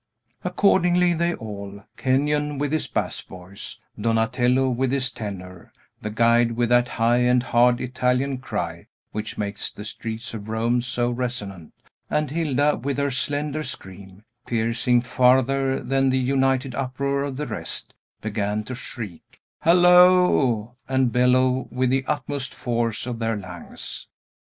Accordingly, 0.43 1.13
they 1.13 1.35
all 1.35 1.83
Kenyon 1.95 2.57
with 2.57 2.71
his 2.71 2.87
bass 2.87 3.19
voice; 3.21 3.77
Donatello 3.99 4.67
with 4.67 4.91
his 4.91 5.11
tenor; 5.11 5.71
the 6.01 6.09
guide 6.09 6.53
with 6.53 6.69
that 6.69 6.87
high 6.87 7.17
and 7.19 7.43
hard 7.43 7.79
Italian 7.79 8.39
cry, 8.39 8.87
which 9.11 9.37
makes 9.37 9.69
the 9.69 9.85
streets 9.85 10.33
of 10.33 10.49
Rome 10.49 10.81
so 10.81 11.11
resonant; 11.11 11.75
and 12.09 12.31
Hilda 12.31 12.77
with 12.77 12.97
her 12.97 13.11
slender 13.11 13.61
scream, 13.61 14.23
piercing 14.47 15.01
farther 15.01 15.79
than 15.79 16.09
the 16.09 16.17
united 16.17 16.73
uproar 16.73 17.21
of 17.21 17.37
the 17.37 17.45
rest 17.45 17.93
began 18.21 18.63
to 18.63 18.73
shriek, 18.73 19.39
halloo, 19.59 20.69
and 20.89 21.11
bellow, 21.11 21.67
with 21.69 21.91
the 21.91 22.05
utmost 22.07 22.55
force 22.55 23.05
of 23.05 23.19
their 23.19 23.35
lungs. 23.37 24.07